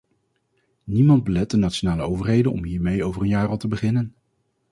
Niemand 0.83 1.23
belet 1.23 1.49
de 1.51 1.57
nationale 1.57 2.01
overheden 2.01 2.51
om 2.51 2.63
hiermee 2.65 3.03
over 3.03 3.21
een 3.21 3.27
jaar 3.27 3.47
al 3.47 3.57
te 3.57 3.67
beginnen. 3.67 4.15